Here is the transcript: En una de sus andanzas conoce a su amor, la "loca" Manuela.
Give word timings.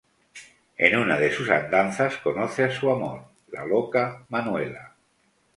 En 0.87 0.95
una 0.99 1.17
de 1.19 1.29
sus 1.31 1.47
andanzas 1.51 2.17
conoce 2.17 2.63
a 2.63 2.71
su 2.71 2.89
amor, 2.89 3.23
la 3.51 3.63
"loca" 3.67 4.25
Manuela. 4.29 4.95